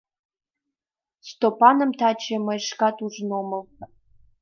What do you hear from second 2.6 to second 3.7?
шкат ужын омыл.